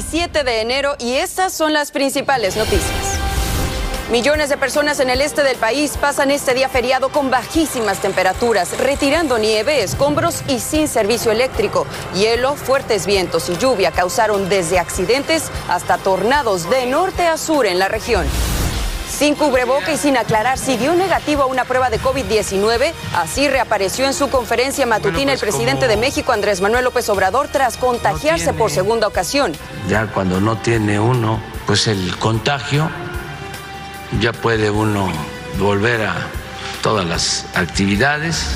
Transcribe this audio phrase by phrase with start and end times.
[0.00, 3.18] Lunes 17 de enero y estas son las principales noticias.
[4.10, 8.78] Millones de personas en el este del país pasan este día feriado con bajísimas temperaturas,
[8.78, 11.86] retirando nieve, escombros y sin servicio eléctrico.
[12.14, 17.78] Hielo, fuertes vientos y lluvia causaron desde accidentes hasta tornados de norte a sur en
[17.78, 18.26] la región.
[19.10, 24.06] Sin cubreboca y sin aclarar si dio negativo a una prueba de COVID-19, así reapareció
[24.06, 28.70] en su conferencia matutina el presidente de México, Andrés Manuel López Obrador, tras contagiarse por
[28.70, 29.52] segunda ocasión.
[29.88, 32.88] Ya cuando no tiene uno, pues el contagio,
[34.20, 35.10] ya puede uno
[35.58, 36.14] volver a
[36.82, 38.46] todas las actividades.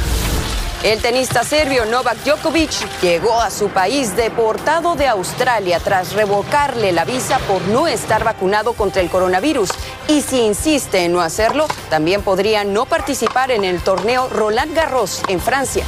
[0.84, 7.06] El tenista serbio Novak Djokovic llegó a su país deportado de Australia tras revocarle la
[7.06, 9.70] visa por no estar vacunado contra el coronavirus.
[10.08, 15.22] Y si insiste en no hacerlo, también podría no participar en el torneo Roland Garros
[15.28, 15.84] en Francia.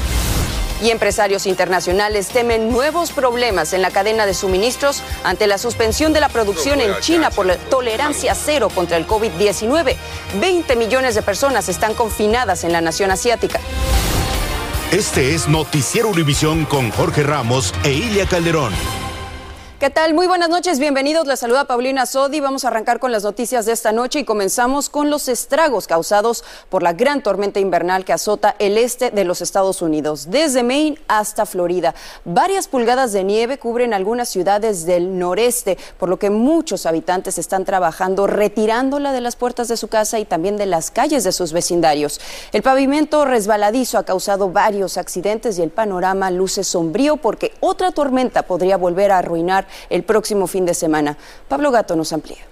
[0.83, 6.21] Y empresarios internacionales temen nuevos problemas en la cadena de suministros ante la suspensión de
[6.21, 9.97] la producción en China por la tolerancia cero contra el COVID-19.
[10.39, 13.59] 20 millones de personas están confinadas en la nación asiática.
[14.91, 18.73] Este es Noticiero Univisión con Jorge Ramos e Ilia Calderón.
[19.79, 20.15] ¿Qué tal?
[20.15, 21.27] Muy buenas noches, bienvenidos.
[21.27, 22.41] Les saluda Paulina Sodi.
[22.41, 26.45] Vamos a arrancar con las noticias de esta noche y comenzamos con los estragos causados
[26.71, 30.99] por la gran tormenta invernal que azota el este de los Estados Unidos, desde Maine
[31.09, 31.95] hasta Florida.
[32.25, 37.67] Varias pulgadas de nieve cubren algunas ciudades del noreste, por lo que muchos habitantes están
[37.67, 41.53] trabajando retirándola de las puertas de su casa y también de las calles de sus
[41.53, 42.19] vecindarios.
[42.55, 48.45] El pavimento resbaladizo ha causado varios accidentes y el panorama luce sombrío porque otra tormenta
[48.45, 51.17] podría volver a arruinar el próximo fin de semana.
[51.49, 52.45] Pablo Gato nos amplía.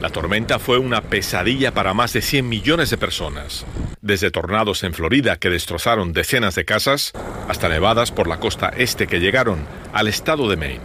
[0.00, 3.64] La tormenta fue una pesadilla para más de 100 millones de personas,
[4.02, 7.12] desde tornados en Florida que destrozaron decenas de casas,
[7.48, 10.80] hasta nevadas por la costa este que llegaron al estado de Maine.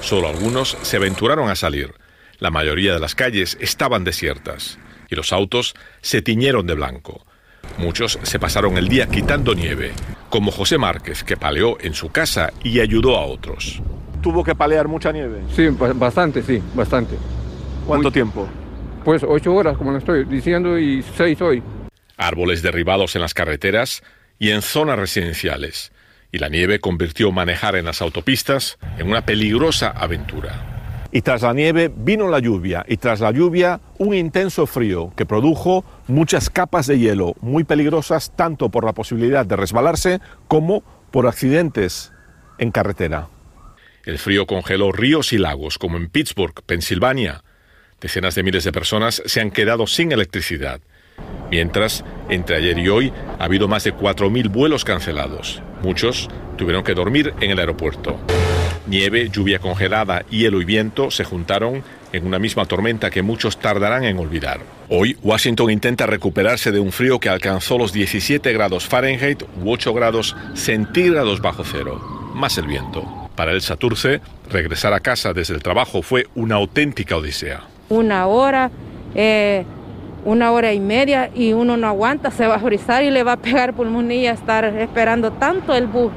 [0.00, 1.94] Solo algunos se aventuraron a salir.
[2.38, 7.24] La mayoría de las calles estaban desiertas y los autos se tiñeron de blanco.
[7.78, 9.92] Muchos se pasaron el día quitando nieve,
[10.30, 13.82] como José Márquez, que paleó en su casa y ayudó a otros.
[14.24, 15.42] ¿Tuvo que palear mucha nieve?
[15.54, 17.14] Sí, bastante, sí, bastante.
[17.86, 18.48] ¿Cuánto tiempo?
[19.04, 21.62] Pues ocho horas, como lo estoy diciendo, y seis hoy.
[22.16, 24.02] Árboles derribados en las carreteras
[24.38, 25.92] y en zonas residenciales.
[26.32, 31.08] Y la nieve convirtió manejar en las autopistas en una peligrosa aventura.
[31.12, 35.26] Y tras la nieve vino la lluvia, y tras la lluvia un intenso frío que
[35.26, 41.26] produjo muchas capas de hielo muy peligrosas tanto por la posibilidad de resbalarse como por
[41.26, 42.10] accidentes
[42.56, 43.28] en carretera.
[44.06, 47.42] El frío congeló ríos y lagos, como en Pittsburgh, Pensilvania.
[48.00, 50.80] Decenas de miles de personas se han quedado sin electricidad.
[51.50, 55.62] Mientras, entre ayer y hoy, ha habido más de 4.000 vuelos cancelados.
[55.82, 56.28] Muchos
[56.58, 58.20] tuvieron que dormir en el aeropuerto.
[58.86, 61.82] Nieve, lluvia congelada, hielo y viento se juntaron
[62.12, 64.60] en una misma tormenta que muchos tardarán en olvidar.
[64.90, 69.94] Hoy, Washington intenta recuperarse de un frío que alcanzó los 17 grados Fahrenheit u 8
[69.94, 71.98] grados centígrados bajo cero,
[72.34, 73.23] más el viento.
[73.36, 77.62] Para el Saturce, regresar a casa desde el trabajo fue una auténtica odisea.
[77.88, 78.70] Una hora,
[79.14, 79.64] eh,
[80.24, 83.32] una hora y media y uno no aguanta, se va a frizar y le va
[83.32, 86.12] a pegar pulmonía estar esperando tanto el bus.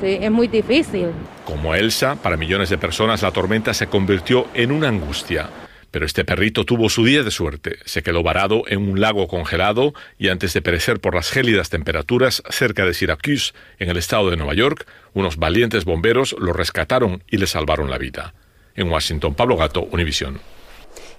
[0.00, 1.08] Sí, es muy difícil.
[1.44, 5.48] Como Elsa, para millones de personas la tormenta se convirtió en una angustia.
[5.90, 7.78] Pero este perrito tuvo su día de suerte.
[7.84, 12.42] Se quedó varado en un lago congelado y antes de perecer por las gélidas temperaturas
[12.50, 17.38] cerca de Syracuse, en el estado de Nueva York, unos valientes bomberos lo rescataron y
[17.38, 18.34] le salvaron la vida.
[18.74, 20.40] En Washington, Pablo Gato, Univisión.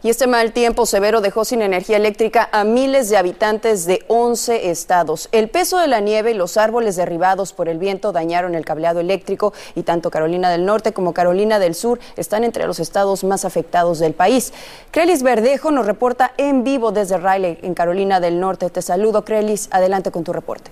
[0.01, 4.69] Y este mal tiempo severo dejó sin energía eléctrica a miles de habitantes de 11
[4.69, 5.27] estados.
[5.33, 9.01] El peso de la nieve y los árboles derribados por el viento dañaron el cableado
[9.01, 13.43] eléctrico y tanto Carolina del Norte como Carolina del Sur están entre los estados más
[13.43, 14.53] afectados del país.
[14.91, 18.69] Crelis Verdejo nos reporta en vivo desde Raleigh, en Carolina del Norte.
[18.69, 19.67] Te saludo, Crelis.
[19.69, 20.71] Adelante con tu reporte.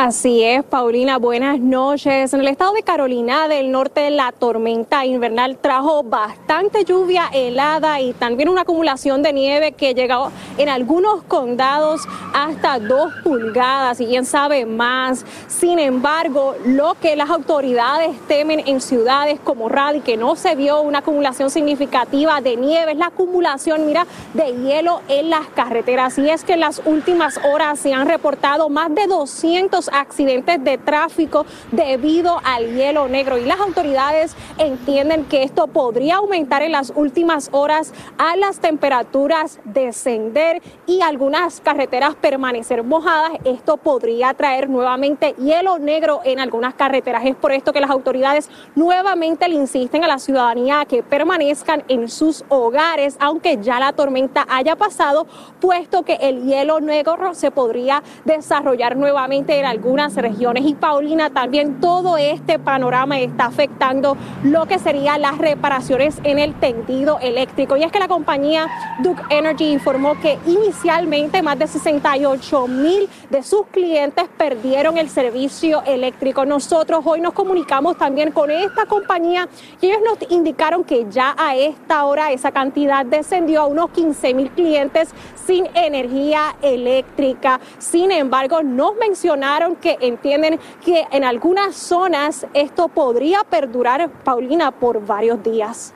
[0.00, 2.32] Así es, Paulina, buenas noches.
[2.32, 8.12] En el estado de Carolina del Norte, la tormenta invernal trajo bastante lluvia helada y
[8.12, 12.02] también una acumulación de nieve que llegó en algunos condados
[12.32, 15.24] hasta dos pulgadas y quién sabe más.
[15.48, 20.80] Sin embargo, lo que las autoridades temen en ciudades como Radi, que no se vio
[20.80, 26.16] una acumulación significativa de nieve, es la acumulación, mira, de hielo en las carreteras.
[26.18, 30.78] Y es que en las últimas horas se han reportado más de 200 accidentes de
[30.78, 36.92] tráfico debido al hielo negro y las autoridades entienden que esto podría aumentar en las
[36.94, 43.32] últimas horas a las temperaturas descender y algunas carreteras permanecer mojadas.
[43.44, 47.24] Esto podría traer nuevamente hielo negro en algunas carreteras.
[47.24, 51.84] Es por esto que las autoridades nuevamente le insisten a la ciudadanía a que permanezcan
[51.88, 55.26] en sus hogares, aunque ya la tormenta haya pasado,
[55.60, 60.64] puesto que el hielo negro se podría desarrollar nuevamente en algunas regiones.
[60.66, 66.54] Y Paulina, también todo este panorama está afectando lo que serían las reparaciones en el
[66.54, 67.76] tendido eléctrico.
[67.76, 68.66] Y es que la compañía
[69.00, 75.82] Duke Energy informó que inicialmente más de 68 mil de sus clientes perdieron el servicio
[75.84, 76.44] eléctrico.
[76.44, 79.48] Nosotros hoy nos comunicamos también con esta compañía
[79.80, 84.34] y ellos nos indicaron que ya a esta hora esa cantidad descendió a unos 15
[84.34, 85.10] mil clientes
[85.46, 87.60] sin energía eléctrica.
[87.78, 95.04] Sin embargo, nos mencionaron que entienden que en algunas zonas esto podría perdurar, Paulina, por
[95.04, 95.94] varios días.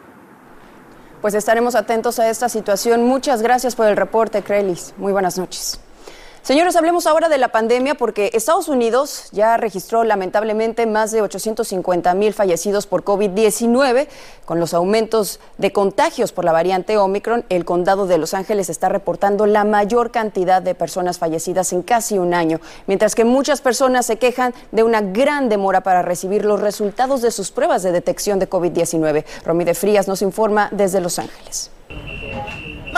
[1.21, 3.05] Pues estaremos atentos a esta situación.
[3.05, 4.93] Muchas gracias por el reporte, Crelis.
[4.97, 5.81] Muy buenas noches.
[6.43, 12.15] Señores, hablemos ahora de la pandemia porque Estados Unidos ya registró lamentablemente más de 850
[12.15, 14.09] mil fallecidos por COVID-19.
[14.45, 18.89] Con los aumentos de contagios por la variante Omicron, el condado de Los Ángeles está
[18.89, 24.05] reportando la mayor cantidad de personas fallecidas en casi un año, mientras que muchas personas
[24.07, 28.41] se quejan de una gran demora para recibir los resultados de sus pruebas de detección
[28.41, 29.25] de COVID-19.
[29.45, 31.71] Romy de Frías nos informa desde Los Ángeles.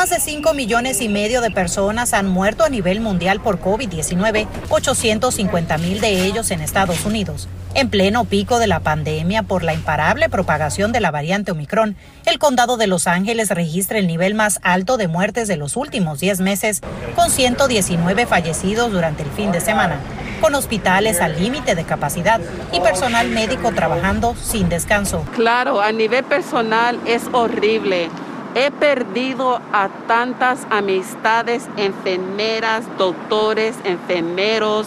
[0.04, 4.46] Más de 5 millones y medio de personas han muerto a nivel mundial por COVID-19,
[4.68, 7.48] 850 mil de ellos en Estados Unidos.
[7.72, 11.96] En pleno pico de la pandemia por la imparable propagación de la variante Omicron,
[12.26, 16.20] el condado de Los Ángeles registra el nivel más alto de muertes de los últimos
[16.20, 16.82] 10 meses,
[17.16, 20.00] con 119 fallecidos durante el fin de semana,
[20.42, 22.42] con hospitales al límite de capacidad
[22.74, 25.24] y personal médico trabajando sin descanso.
[25.34, 28.10] Claro, a nivel personal es horrible
[28.54, 34.86] He perdido a tantas amistades, enfermeras, doctores, enfermeros,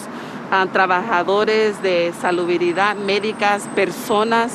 [0.50, 4.54] a trabajadores de salubridad, médicas, personas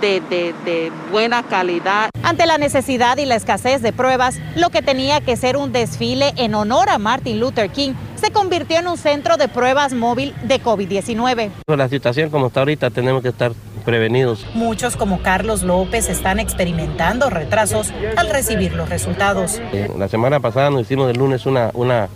[0.00, 2.10] de, de, buena calidad.
[2.22, 6.32] Ante la necesidad y la escasez de pruebas, lo que tenía que ser un desfile
[6.36, 10.62] en honor a Martin Luther King se convirtió en un centro de pruebas móvil de
[10.62, 11.50] COVID-19.
[11.66, 14.46] La situación como está ahorita tenemos que estar prevenidos.
[14.54, 19.60] Muchos como Carlos López están experimentando retrasos al recibir los resultados.
[19.98, 22.08] La semana pasada nos hicimos el lunes una, una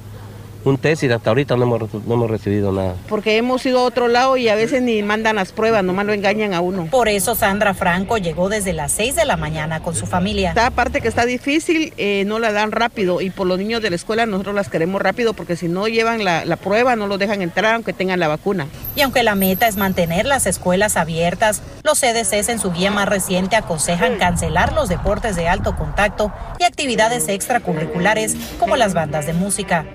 [0.64, 2.94] un test y hasta ahorita no hemos, no hemos recibido nada.
[3.08, 6.12] Porque hemos ido a otro lado y a veces ni mandan las pruebas, nomás lo
[6.12, 6.86] engañan a uno.
[6.90, 10.50] Por eso Sandra Franco llegó desde las 6 de la mañana con su familia.
[10.50, 13.90] Esta parte que está difícil, eh, no la dan rápido y por los niños de
[13.90, 17.18] la escuela nosotros las queremos rápido porque si no llevan la, la prueba no los
[17.18, 18.66] dejan entrar aunque tengan la vacuna.
[18.96, 23.08] Y aunque la meta es mantener las escuelas abiertas, los CDCs en su guía más
[23.08, 29.32] reciente aconsejan cancelar los deportes de alto contacto y actividades extracurriculares como las bandas de
[29.32, 29.86] música.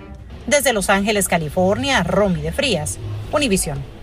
[0.50, 2.98] Desde Los Ángeles, California, Romy de Frías,
[3.32, 3.99] Univisión.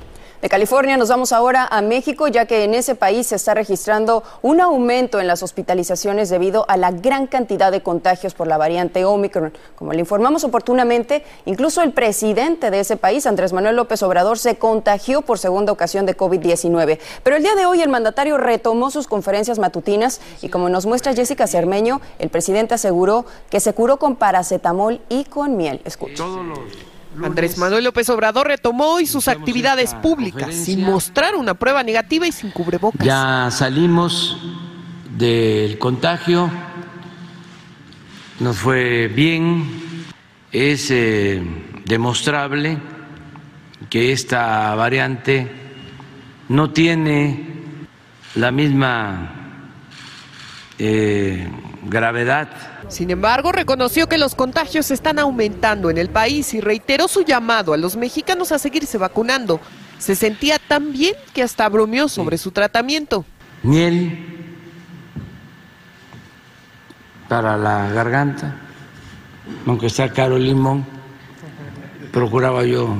[0.47, 4.23] De California nos vamos ahora a México, ya que en ese país se está registrando
[4.43, 9.05] un aumento en las hospitalizaciones debido a la gran cantidad de contagios por la variante
[9.05, 9.53] Omicron.
[9.75, 14.57] Como le informamos oportunamente, incluso el presidente de ese país, Andrés Manuel López Obrador, se
[14.57, 17.01] contagió por segunda ocasión de COVID-19.
[17.25, 21.13] Pero el día de hoy el mandatario retomó sus conferencias matutinas y como nos muestra
[21.13, 25.81] Jessica Cermeño, el presidente aseguró que se curó con paracetamol y con miel.
[25.85, 26.23] Escucha.
[27.23, 32.33] Andrés Manuel López Obrador retomó hoy sus actividades públicas sin mostrar una prueba negativa y
[32.33, 33.07] sin cubrebocas.
[33.07, 34.39] Ya salimos
[35.17, 36.51] del contagio,
[38.41, 40.05] nos fue bien,
[40.53, 41.43] es eh,
[41.85, 42.79] demostrable
[43.89, 45.51] que esta variante
[46.49, 47.47] no tiene
[48.35, 49.33] la misma
[50.79, 51.49] eh,
[51.89, 52.49] gravedad.
[52.89, 57.73] Sin embargo, reconoció que los contagios están aumentando en el país y reiteró su llamado
[57.73, 59.61] a los mexicanos a seguirse vacunando.
[59.99, 63.25] Se sentía tan bien que hasta bromeó sobre su tratamiento.
[63.63, 64.37] Miel
[67.29, 68.55] para la garganta,
[69.67, 70.87] aunque sea caro el limón,
[72.13, 72.95] procuraba yo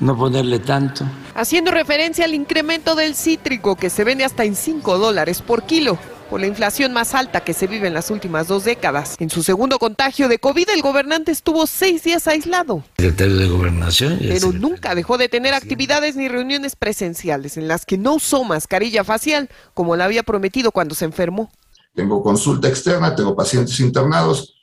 [0.00, 1.06] no ponerle tanto.
[1.34, 5.98] Haciendo referencia al incremento del cítrico que se vende hasta en 5 dólares por kilo
[6.32, 9.16] por la inflación más alta que se vive en las últimas dos décadas.
[9.18, 12.82] En su segundo contagio de COVID, el gobernante estuvo seis días aislado.
[12.96, 14.18] Secretario de Gobernación.
[14.18, 19.04] Pero nunca dejó de tener actividades ni reuniones presenciales en las que no usó mascarilla
[19.04, 21.52] facial, como la había prometido cuando se enfermó.
[21.94, 24.54] Tengo consulta externa, tengo pacientes internados,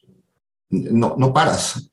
[0.71, 1.87] no, no paras.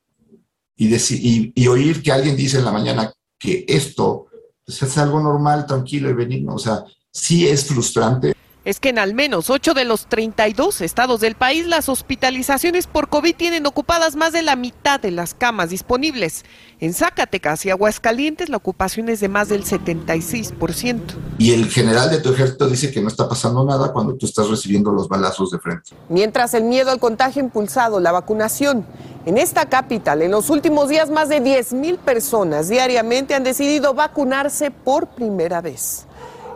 [0.75, 4.25] Y, y, y oír que alguien dice en la mañana que esto
[4.65, 8.36] pues, es algo normal, tranquilo y benigno, o sea, sí es frustrante
[8.67, 13.07] es que en al menos 8 de los 32 estados del país las hospitalizaciones por
[13.07, 16.43] COVID tienen ocupadas más de la mitad de las camas disponibles.
[16.81, 20.99] En Zacatecas y Aguascalientes la ocupación es de más del 76%.
[21.37, 24.49] Y el general de tu ejército dice que no está pasando nada cuando tú estás
[24.49, 25.91] recibiendo los balazos de frente.
[26.09, 28.85] Mientras el miedo al contagio ha impulsado la vacunación.
[29.25, 33.93] En esta capital, en los últimos días, más de 10 mil personas diariamente han decidido
[33.93, 36.05] vacunarse por primera vez.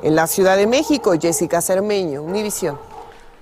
[0.04, 2.80] En la Ciudad de México, Jessica Cermeño, Univisión.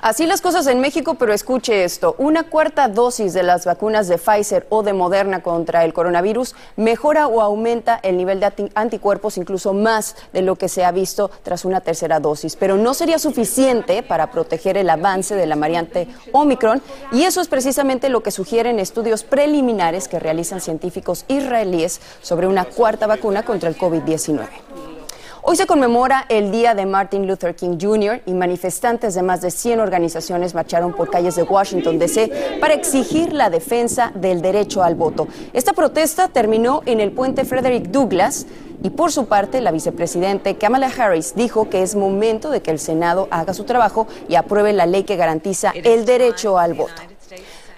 [0.01, 2.15] Así las cosas en México, pero escuche esto.
[2.17, 7.27] Una cuarta dosis de las vacunas de Pfizer o de Moderna contra el coronavirus mejora
[7.27, 11.65] o aumenta el nivel de anticuerpos incluso más de lo que se ha visto tras
[11.65, 12.55] una tercera dosis.
[12.55, 17.49] Pero no sería suficiente para proteger el avance de la variante Omicron y eso es
[17.49, 23.67] precisamente lo que sugieren estudios preliminares que realizan científicos israelíes sobre una cuarta vacuna contra
[23.67, 24.98] el COVID-19.
[25.41, 28.21] Hoy se conmemora el Día de Martin Luther King Jr.
[28.25, 32.57] y manifestantes de más de 100 organizaciones marcharon por calles de Washington, D.C.
[32.59, 35.29] para exigir la defensa del derecho al voto.
[35.53, 38.47] Esta protesta terminó en el puente Frederick Douglass
[38.83, 42.79] y por su parte la vicepresidente Kamala Harris dijo que es momento de que el
[42.79, 47.08] Senado haga su trabajo y apruebe la ley que garantiza el derecho al voto.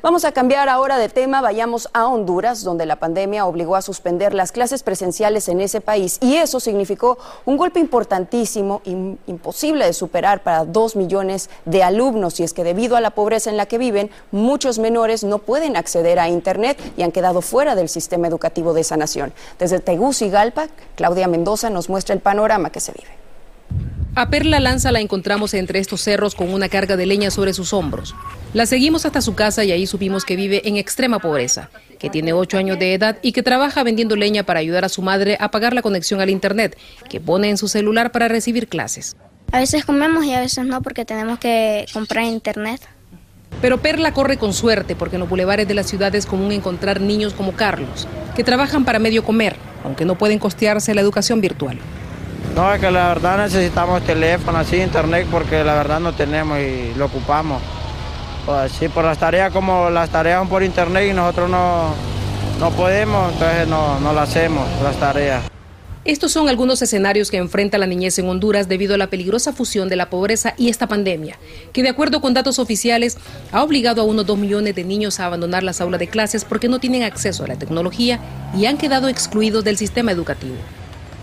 [0.04, 4.34] Vamos a cambiar ahora de tema, vayamos a Honduras, donde la pandemia obligó a suspender
[4.34, 10.42] las clases presenciales en ese país y eso significó un golpe importantísimo, imposible de superar
[10.42, 13.78] para dos millones de alumnos y es que debido a la pobreza en la que
[13.78, 18.74] viven, muchos menores no pueden acceder a Internet y han quedado fuera del sistema educativo
[18.74, 19.32] de esa nación.
[19.60, 23.21] Desde Tegucigalpa, Claudia Mendoza nos muestra el panorama que se vive.
[24.14, 27.72] A Perla Lanza la encontramos entre estos cerros con una carga de leña sobre sus
[27.72, 28.14] hombros.
[28.54, 32.34] La seguimos hasta su casa y ahí supimos que vive en extrema pobreza, que tiene
[32.34, 35.50] ocho años de edad y que trabaja vendiendo leña para ayudar a su madre a
[35.50, 36.78] pagar la conexión al Internet,
[37.10, 39.16] que pone en su celular para recibir clases.
[39.54, 42.82] A veces comemos y a veces no porque tenemos que comprar Internet.
[43.62, 47.00] Pero Perla corre con suerte porque en los bulevares de la ciudad es común encontrar
[47.00, 51.80] niños como Carlos, que trabajan para medio comer, aunque no pueden costearse la educación virtual.
[52.56, 56.94] No, es que la verdad necesitamos teléfono, así, internet, porque la verdad no tenemos y
[56.96, 57.62] lo ocupamos.
[58.46, 61.94] Pues sí, por las tareas como las tareas son por internet y nosotros no,
[62.60, 65.44] no podemos, entonces no, no las hacemos, las tareas.
[66.04, 69.88] Estos son algunos escenarios que enfrenta la niñez en Honduras debido a la peligrosa fusión
[69.88, 71.38] de la pobreza y esta pandemia,
[71.74, 73.18] que de acuerdo con datos oficiales
[73.52, 76.68] ha obligado a unos dos millones de niños a abandonar las aulas de clases porque
[76.68, 78.20] no tienen acceso a la tecnología
[78.58, 80.56] y han quedado excluidos del sistema educativo.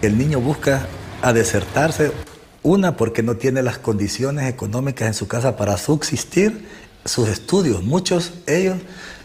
[0.00, 0.87] El niño busca
[1.22, 2.12] a desertarse,
[2.62, 6.66] una porque no tiene las condiciones económicas en su casa para subsistir
[7.04, 7.82] sus estudios.
[7.82, 8.78] Muchos ellos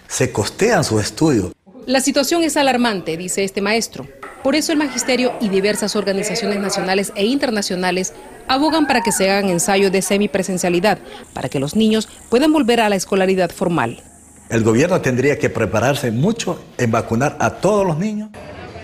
[0.08, 1.52] se costean sus estudios.
[1.86, 4.08] La situación es alarmante, dice este maestro.
[4.42, 8.14] Por eso el magisterio y diversas organizaciones nacionales e internacionales
[8.48, 11.00] abogan para que se hagan ensayos de semipresencialidad,
[11.34, 14.02] para que los niños puedan volver a la escolaridad formal.
[14.50, 18.30] El gobierno tendría que prepararse mucho en vacunar a todos los niños.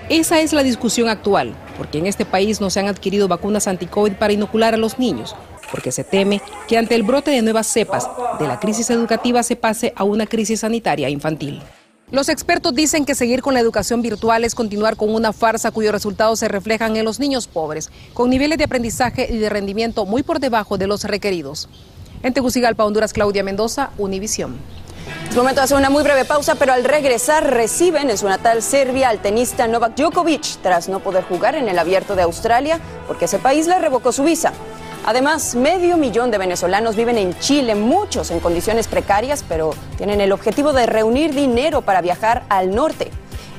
[0.09, 4.13] Esa es la discusión actual, porque en este país no se han adquirido vacunas anti-COVID
[4.13, 5.33] para inocular a los niños,
[5.71, 8.07] porque se teme que ante el brote de nuevas cepas
[8.37, 11.61] de la crisis educativa se pase a una crisis sanitaria infantil.
[12.11, 15.93] Los expertos dicen que seguir con la educación virtual es continuar con una farsa cuyos
[15.93, 20.21] resultados se reflejan en los niños pobres, con niveles de aprendizaje y de rendimiento muy
[20.21, 21.69] por debajo de los requeridos.
[22.23, 24.57] En Tegucigalpa, Honduras, Claudia Mendoza, Univisión.
[25.29, 28.63] Es momento de hacer una muy breve pausa, pero al regresar reciben en su natal
[28.63, 33.25] Serbia al tenista Novak Djokovic tras no poder jugar en el abierto de Australia porque
[33.25, 34.53] ese país le revocó su visa.
[35.05, 40.31] Además, medio millón de venezolanos viven en Chile, muchos en condiciones precarias, pero tienen el
[40.31, 43.11] objetivo de reunir dinero para viajar al norte.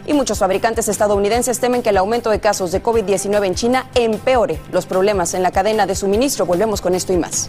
[0.06, 4.60] Y muchos fabricantes estadounidenses temen que el aumento de casos de COVID-19 en China empeore
[4.72, 6.46] los problemas en la cadena de suministro.
[6.46, 7.48] Volvemos con esto y más.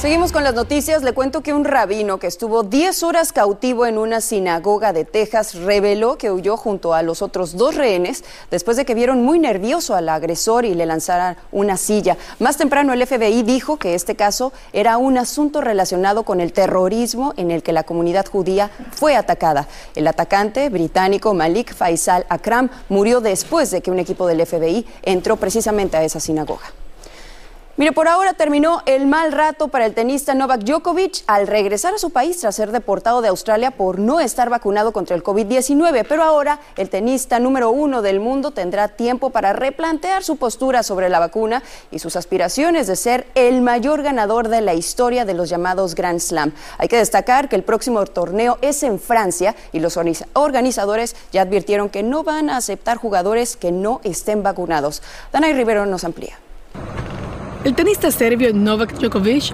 [0.00, 1.02] Seguimos con las noticias.
[1.02, 5.54] Le cuento que un rabino que estuvo 10 horas cautivo en una sinagoga de Texas
[5.54, 9.94] reveló que huyó junto a los otros dos rehenes después de que vieron muy nervioso
[9.94, 12.16] al agresor y le lanzaran una silla.
[12.38, 17.34] Más temprano el FBI dijo que este caso era un asunto relacionado con el terrorismo
[17.36, 19.68] en el que la comunidad judía fue atacada.
[19.94, 25.36] El atacante británico Malik Faisal Akram murió después de que un equipo del FBI entró
[25.36, 26.79] precisamente a esa sinagoga.
[27.80, 31.98] Mire, por ahora terminó el mal rato para el tenista Novak Djokovic al regresar a
[31.98, 36.04] su país tras ser deportado de Australia por no estar vacunado contra el COVID-19.
[36.06, 41.08] Pero ahora el tenista número uno del mundo tendrá tiempo para replantear su postura sobre
[41.08, 45.48] la vacuna y sus aspiraciones de ser el mayor ganador de la historia de los
[45.48, 46.52] llamados Grand Slam.
[46.76, 49.96] Hay que destacar que el próximo torneo es en Francia y los
[50.34, 55.02] organizadores ya advirtieron que no van a aceptar jugadores que no estén vacunados.
[55.32, 56.38] Danay Rivero nos amplía.
[57.62, 59.52] El tenista serbio Novak Djokovic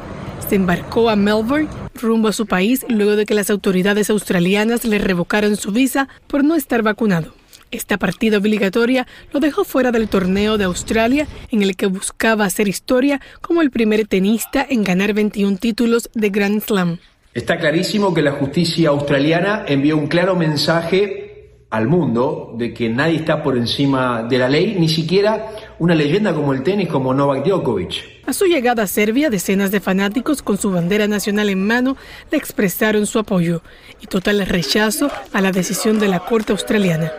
[0.49, 1.69] se embarcó a Melbourne
[2.01, 6.45] rumbo a su país luego de que las autoridades australianas le revocaron su visa por
[6.45, 7.35] no estar vacunado.
[7.73, 12.69] Esta partida obligatoria lo dejó fuera del torneo de Australia en el que buscaba hacer
[12.69, 16.99] historia como el primer tenista en ganar 21 títulos de Grand Slam.
[17.35, 21.27] Está clarísimo que la justicia australiana envió un claro mensaje
[21.71, 26.35] al mundo de que nadie está por encima de la ley, ni siquiera una leyenda
[26.35, 28.17] como el tenis como Novak Djokovic.
[28.27, 31.97] A su llegada a Serbia, decenas de fanáticos con su bandera nacional en mano
[32.33, 33.63] le expresaron su apoyo
[34.01, 37.13] y total rechazo a la decisión de la Corte australiana.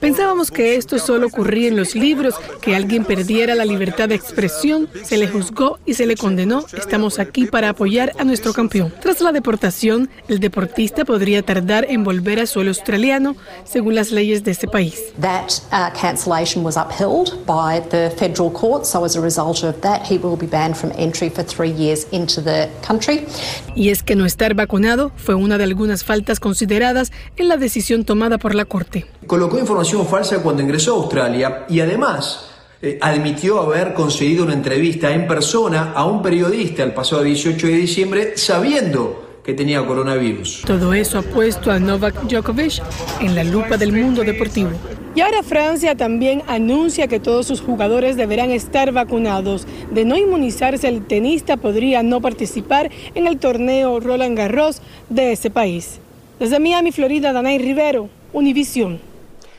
[0.00, 4.86] Pensábamos que esto solo ocurría en los libros, que alguien perdiera la libertad de expresión,
[5.02, 6.66] se le juzgó y se le condenó.
[6.76, 8.92] Estamos aquí para apoyar a nuestro campeón.
[9.00, 14.44] Tras la deportación, el deportista podría tardar en volver a suelo australiano, según las leyes
[14.44, 15.00] de ese país.
[15.18, 15.90] That uh,
[16.24, 18.86] cancellation was upheld by the federal court.
[18.86, 22.06] So as a result of that, he will be banned from entry for three years
[22.12, 23.26] into the country.
[23.74, 28.04] Y es que no estar vacunado fue una de algunas faltas consideradas en la decisión
[28.04, 29.06] tomada por la Corte.
[29.26, 32.46] Colocó información falsa cuando ingresó a Australia y además
[32.80, 37.72] eh, admitió haber conseguido una entrevista en persona a un periodista el pasado 18 de
[37.74, 40.62] diciembre sabiendo que tenía coronavirus.
[40.66, 42.82] Todo eso ha puesto a Novak Djokovic
[43.20, 44.70] en la lupa del mundo deportivo.
[45.16, 49.64] Y ahora Francia también anuncia que todos sus jugadores deberán estar vacunados.
[49.92, 55.50] De no inmunizarse, el tenista podría no participar en el torneo Roland Garros de ese
[55.50, 56.00] país.
[56.40, 59.13] Desde Miami, Florida, Danay Rivero, Univisión.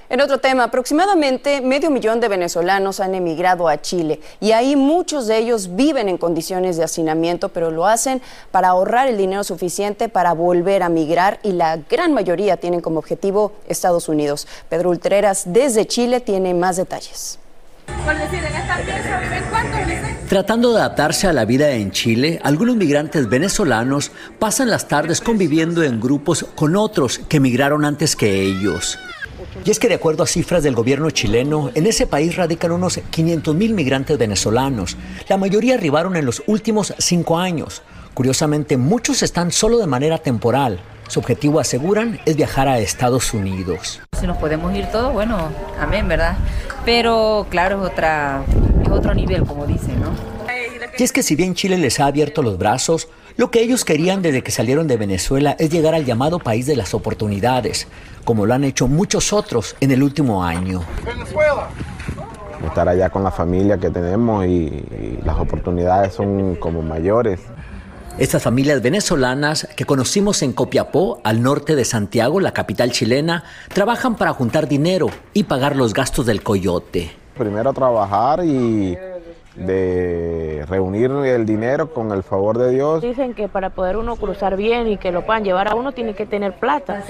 [0.08, 5.26] En otro tema, aproximadamente medio millón de venezolanos han emigrado a Chile y ahí muchos
[5.26, 10.08] de ellos viven en condiciones de hacinamiento, pero lo hacen para ahorrar el dinero suficiente
[10.08, 14.48] para volver a migrar y la gran mayoría tienen como objetivo Estados Unidos.
[14.70, 17.40] Pedro Ultreras desde Chile tiene más detalles.
[20.30, 25.82] Tratando de adaptarse a la vida en Chile, algunos migrantes venezolanos pasan las tardes conviviendo
[25.82, 29.00] en grupos con otros que emigraron antes que ellos.
[29.66, 33.00] Y es que de acuerdo a cifras del gobierno chileno, en ese país radican unos
[33.10, 34.96] 500 mil migrantes venezolanos.
[35.28, 37.82] La mayoría arribaron en los últimos cinco años.
[38.14, 40.80] Curiosamente, muchos están solo de manera temporal.
[41.08, 44.02] Su objetivo, aseguran, es viajar a Estados Unidos.
[44.20, 45.50] Si nos podemos ir todos, bueno,
[45.80, 46.38] amén, ¿verdad?
[46.86, 48.44] Pero claro, es, otra,
[48.84, 50.12] es otro nivel, como dicen, ¿no?
[50.96, 54.22] Y es que si bien Chile les ha abierto los brazos, lo que ellos querían
[54.22, 57.88] desde que salieron de Venezuela es llegar al llamado país de las oportunidades,
[58.24, 60.84] como lo han hecho muchos otros en el último año.
[62.66, 67.42] Estar allá con la familia que tenemos y, y las oportunidades son como mayores.
[68.18, 73.44] Estas familias venezolanas que conocimos en Copiapó, al norte de Santiago, la capital chilena,
[73.74, 77.12] trabajan para juntar dinero y pagar los gastos del coyote.
[77.38, 78.98] Primero trabajar y
[79.56, 83.02] de reunir el dinero con el favor de Dios.
[83.02, 86.14] Dicen que para poder uno cruzar bien y que lo puedan llevar a uno tiene
[86.14, 87.04] que tener plata.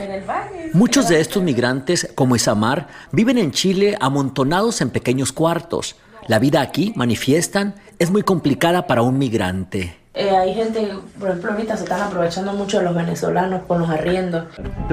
[0.73, 5.95] Muchos de estos migrantes, como Isamar, viven en Chile amontonados en pequeños cuartos.
[6.27, 9.97] La vida aquí, manifiestan, es muy complicada para un migrante.
[10.15, 13.89] Eh, hay gente, por ejemplo, ahorita se están aprovechando mucho de los venezolanos con los
[13.89, 14.45] arriendos.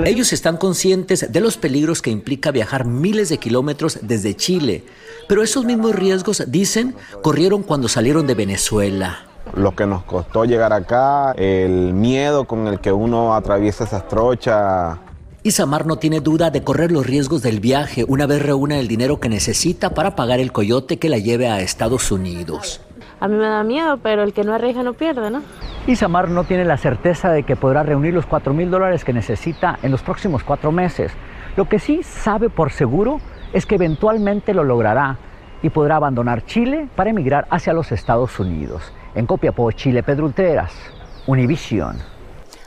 [0.04, 4.84] Ellos están conscientes de los peligros que implica viajar miles de kilómetros desde Chile,
[5.28, 9.20] pero esos mismos riesgos, dicen, corrieron cuando salieron de Venezuela.
[9.54, 14.98] Lo que nos costó llegar acá, el miedo con el que uno atraviesa esas trochas.
[15.42, 19.18] Isamar no tiene duda de correr los riesgos del viaje una vez reúna el dinero
[19.18, 22.80] que necesita para pagar el coyote que la lleve a Estados Unidos.
[23.18, 25.42] A mí me da miedo, pero el que no arriesga no pierde, ¿no?
[25.86, 29.78] Isamar no tiene la certeza de que podrá reunir los 4 mil dólares que necesita
[29.82, 31.12] en los próximos cuatro meses.
[31.56, 33.20] Lo que sí sabe por seguro
[33.52, 35.18] es que eventualmente lo logrará
[35.62, 38.92] y podrá abandonar Chile para emigrar hacia los Estados Unidos.
[39.14, 40.72] En Copiapó, Chile, Pedro Ulteras,
[41.26, 42.11] Univision.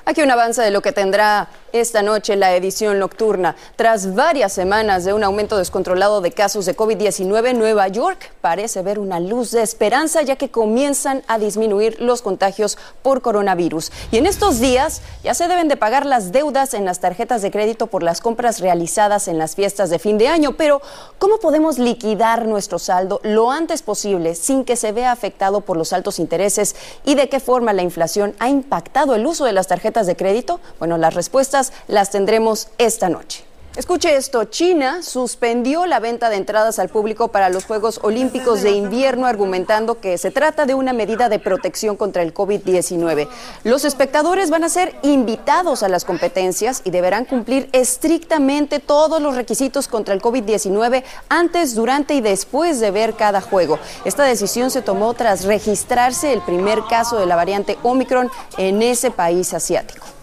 [0.07, 3.55] Aquí un avance de lo que tendrá esta noche la edición nocturna.
[3.75, 8.99] Tras varias semanas de un aumento descontrolado de casos de COVID-19, Nueva York parece ver
[8.99, 13.91] una luz de esperanza ya que comienzan a disminuir los contagios por coronavirus.
[14.11, 17.49] Y en estos días ya se deben de pagar las deudas en las tarjetas de
[17.49, 20.55] crédito por las compras realizadas en las fiestas de fin de año.
[20.55, 20.83] Pero,
[21.17, 25.93] ¿cómo podemos liquidar nuestro saldo lo antes posible sin que se vea afectado por los
[25.93, 26.75] altos intereses?
[27.03, 30.59] ¿Y de qué forma la inflación ha impactado el uso de las tarjetas de crédito?
[30.79, 33.45] Bueno, las respuestas las tendremos esta noche.
[33.75, 38.71] Escuche esto, China suspendió la venta de entradas al público para los Juegos Olímpicos de
[38.71, 43.27] invierno argumentando que se trata de una medida de protección contra el COVID-19.
[43.65, 49.35] Los espectadores van a ser invitados a las competencias y deberán cumplir estrictamente todos los
[49.35, 53.77] requisitos contra el COVID-19 antes, durante y después de ver cada juego.
[54.05, 59.11] Esta decisión se tomó tras registrarse el primer caso de la variante Omicron en ese
[59.11, 60.14] país asiático.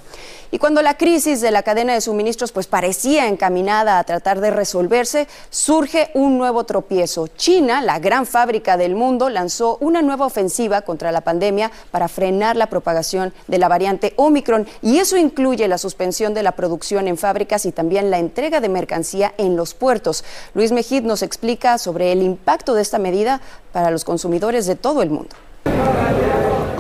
[0.55, 4.51] Y cuando la crisis de la cadena de suministros pues parecía encaminada a tratar de
[4.51, 7.27] resolverse, surge un nuevo tropiezo.
[7.27, 12.57] China, la gran fábrica del mundo, lanzó una nueva ofensiva contra la pandemia para frenar
[12.57, 17.17] la propagación de la variante Omicron y eso incluye la suspensión de la producción en
[17.17, 20.23] fábricas y también la entrega de mercancía en los puertos.
[20.53, 23.41] Luis Mejid nos explica sobre el impacto de esta medida
[23.73, 25.35] para los consumidores de todo el mundo.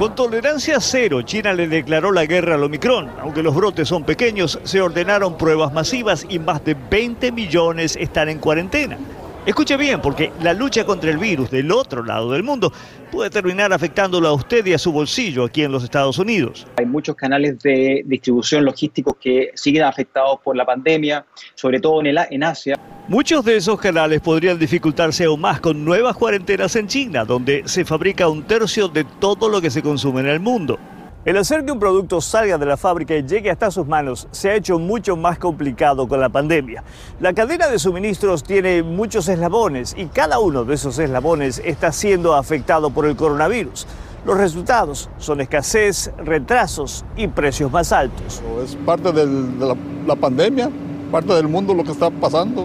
[0.02, 3.08] Con tolerancia cero, China le declaró la guerra al Omicron.
[3.20, 8.28] Aunque los brotes son pequeños, se ordenaron pruebas masivas y más de 20 millones están
[8.28, 8.98] en cuarentena.
[9.44, 12.72] Escuche bien, porque la lucha contra el virus del otro lado del mundo
[13.10, 16.64] puede terminar afectándolo a usted y a su bolsillo aquí en los Estados Unidos.
[16.76, 21.26] Hay muchos canales de distribución logísticos que siguen afectados por la pandemia,
[21.56, 22.78] sobre todo en, el, en Asia.
[23.08, 27.84] Muchos de esos canales podrían dificultarse aún más con nuevas cuarentenas en China, donde se
[27.84, 30.78] fabrica un tercio de todo lo que se consume en el mundo.
[31.24, 34.50] El hacer que un producto salga de la fábrica y llegue hasta sus manos se
[34.50, 36.82] ha hecho mucho más complicado con la pandemia.
[37.20, 42.34] La cadena de suministros tiene muchos eslabones y cada uno de esos eslabones está siendo
[42.34, 43.86] afectado por el coronavirus.
[44.26, 48.42] Los resultados son escasez, retrasos y precios más altos.
[48.64, 49.24] Es parte de
[49.60, 50.70] la, la pandemia,
[51.12, 52.62] parte del mundo lo que está pasando.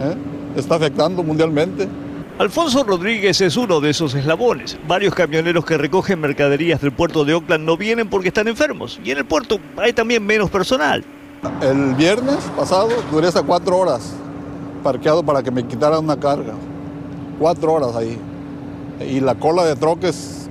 [0.00, 0.16] ¿eh?
[0.56, 1.86] Está afectando mundialmente.
[2.38, 4.76] Alfonso Rodríguez es uno de esos eslabones.
[4.86, 9.00] Varios camioneros que recogen mercaderías del puerto de Oakland no vienen porque están enfermos.
[9.02, 11.02] Y en el puerto hay también menos personal.
[11.62, 14.12] El viernes pasado duré hasta cuatro horas
[14.82, 16.52] parqueado para que me quitaran una carga.
[17.38, 18.18] Cuatro horas ahí.
[19.00, 20.45] Y la cola de troques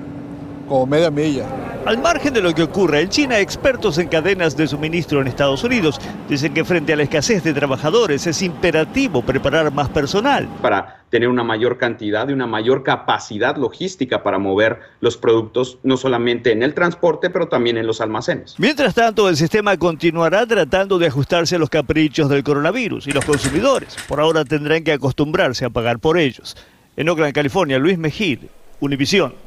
[0.66, 1.46] como media milla.
[1.86, 5.64] Al margen de lo que ocurre en China, expertos en cadenas de suministro en Estados
[5.64, 10.48] Unidos dicen que frente a la escasez de trabajadores es imperativo preparar más personal.
[10.62, 15.96] para tener una mayor cantidad y una mayor capacidad logística para mover los productos, no
[15.96, 18.56] solamente en el transporte, pero también en los almacenes.
[18.58, 23.24] Mientras tanto, el sistema continuará tratando de ajustarse a los caprichos del coronavirus y los
[23.24, 26.58] consumidores por ahora tendrán que acostumbrarse a pagar por ellos.
[26.98, 28.40] En Oakland, California, Luis Mejid,
[28.80, 29.45] Univisión.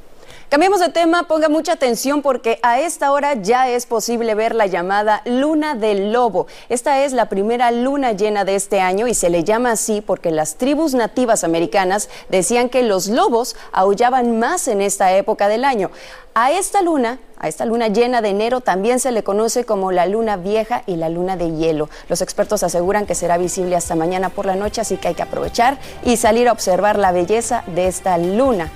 [0.48, 4.64] Cambiemos de tema, ponga mucha atención porque a esta hora ya es posible ver la
[4.64, 6.46] llamada luna del lobo.
[6.70, 10.30] Esta es la primera luna llena de este año y se le llama así porque
[10.30, 15.90] las tribus nativas americanas decían que los lobos aullaban más en esta época del año.
[16.32, 20.06] A esta luna, a esta luna llena de enero también se le conoce como la
[20.06, 21.90] luna vieja y la luna de hielo.
[22.08, 25.22] Los expertos aseguran que será visible hasta mañana por la noche, así que hay que
[25.22, 28.72] aprovechar y salir a observar la belleza de esta luna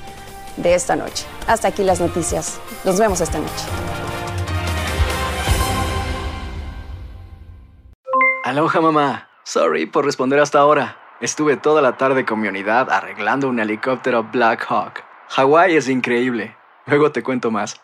[0.57, 1.27] de esta noche.
[1.47, 2.61] Hasta aquí las noticias.
[2.85, 3.65] Nos vemos esta noche.
[8.45, 9.29] Aloha mamá.
[9.45, 10.97] Sorry por responder hasta ahora.
[11.21, 15.05] Estuve toda la tarde con mi unidad arreglando un helicóptero Black Hawk.
[15.29, 16.57] Hawái es increíble.
[16.87, 17.81] Luego te cuento más.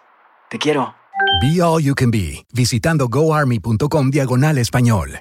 [0.50, 0.94] Te quiero.
[1.40, 5.20] Be All You Can Be, visitando goarmy.com diagonal español.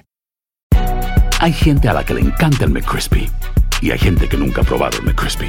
[1.40, 3.30] Hay gente a la que le encanta el McCrispy
[3.80, 5.48] y hay gente que nunca ha probado el McCrispy.